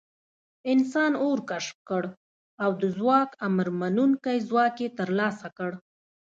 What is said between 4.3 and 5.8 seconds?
ځواک یې تر لاسه کړ.